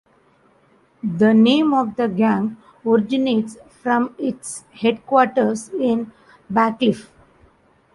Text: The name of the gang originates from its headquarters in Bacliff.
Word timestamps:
The 1.03 1.31
name 1.31 1.75
of 1.75 1.95
the 1.95 2.07
gang 2.07 2.57
originates 2.83 3.57
from 3.69 4.15
its 4.17 4.63
headquarters 4.73 5.69
in 5.69 6.11
Bacliff. 6.51 7.11